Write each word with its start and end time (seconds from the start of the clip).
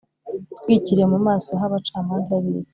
itwikiriye 0.57 1.05
mu 1.13 1.19
maso 1.27 1.49
h’abacamanza 1.59 2.33
b’isi 2.43 2.69